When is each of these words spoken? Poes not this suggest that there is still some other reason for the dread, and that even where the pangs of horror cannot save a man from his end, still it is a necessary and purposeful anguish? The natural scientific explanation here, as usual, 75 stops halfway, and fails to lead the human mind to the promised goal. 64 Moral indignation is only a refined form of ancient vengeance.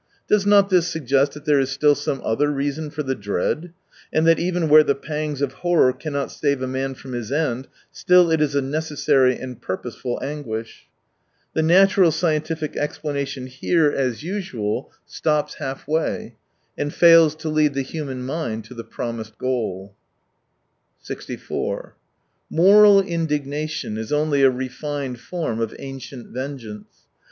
Poes 0.27 0.47
not 0.47 0.71
this 0.71 0.87
suggest 0.87 1.33
that 1.33 1.45
there 1.45 1.59
is 1.59 1.69
still 1.69 1.93
some 1.93 2.21
other 2.23 2.49
reason 2.49 2.89
for 2.89 3.03
the 3.03 3.13
dread, 3.13 3.71
and 4.11 4.25
that 4.25 4.39
even 4.39 4.67
where 4.67 4.81
the 4.83 4.95
pangs 4.95 5.43
of 5.43 5.53
horror 5.61 5.93
cannot 5.93 6.31
save 6.31 6.59
a 6.63 6.67
man 6.67 6.95
from 6.95 7.11
his 7.13 7.31
end, 7.31 7.67
still 7.91 8.31
it 8.31 8.41
is 8.41 8.55
a 8.55 8.63
necessary 8.63 9.37
and 9.37 9.61
purposeful 9.61 10.17
anguish? 10.23 10.87
The 11.53 11.61
natural 11.61 12.11
scientific 12.11 12.75
explanation 12.75 13.45
here, 13.45 13.91
as 13.91 14.23
usual, 14.23 14.89
75 15.05 15.05
stops 15.05 15.53
halfway, 15.59 16.33
and 16.75 16.91
fails 16.91 17.35
to 17.35 17.49
lead 17.49 17.75
the 17.75 17.83
human 17.83 18.23
mind 18.23 18.63
to 18.65 18.73
the 18.73 18.83
promised 18.83 19.37
goal. 19.37 19.93
64 21.01 21.95
Moral 22.49 23.01
indignation 23.03 23.99
is 23.99 24.11
only 24.11 24.41
a 24.41 24.49
refined 24.49 25.19
form 25.19 25.59
of 25.59 25.75
ancient 25.77 26.29
vengeance. 26.33 27.05